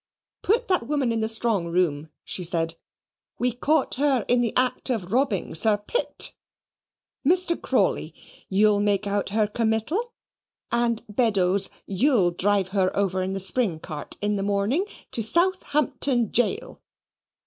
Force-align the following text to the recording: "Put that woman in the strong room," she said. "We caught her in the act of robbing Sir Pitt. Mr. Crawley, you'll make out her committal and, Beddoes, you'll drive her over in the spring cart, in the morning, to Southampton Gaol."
"Put 0.41 0.67
that 0.67 0.87
woman 0.87 1.11
in 1.11 1.19
the 1.19 1.27
strong 1.29 1.67
room," 1.67 2.09
she 2.23 2.43
said. 2.43 2.73
"We 3.37 3.51
caught 3.51 3.93
her 4.01 4.25
in 4.27 4.41
the 4.41 4.51
act 4.57 4.89
of 4.89 5.11
robbing 5.11 5.53
Sir 5.53 5.77
Pitt. 5.77 6.35
Mr. 7.23 7.55
Crawley, 7.61 8.11
you'll 8.49 8.79
make 8.79 9.05
out 9.05 9.29
her 9.29 9.45
committal 9.45 10.13
and, 10.71 11.03
Beddoes, 11.07 11.69
you'll 11.85 12.31
drive 12.31 12.69
her 12.69 12.89
over 12.97 13.21
in 13.21 13.33
the 13.33 13.39
spring 13.39 13.79
cart, 13.79 14.17
in 14.21 14.37
the 14.37 14.41
morning, 14.41 14.87
to 15.11 15.21
Southampton 15.21 16.29
Gaol." 16.29 16.81